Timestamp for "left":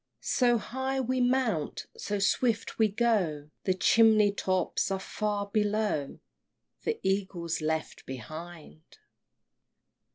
7.61-8.07